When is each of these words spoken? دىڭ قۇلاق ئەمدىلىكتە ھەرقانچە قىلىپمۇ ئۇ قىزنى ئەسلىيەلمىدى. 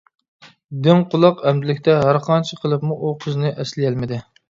دىڭ 0.87 1.03
قۇلاق 1.11 1.45
ئەمدىلىكتە 1.51 1.99
ھەرقانچە 2.07 2.61
قىلىپمۇ 2.65 2.99
ئۇ 3.01 3.17
قىزنى 3.27 3.57
ئەسلىيەلمىدى. 3.57 4.25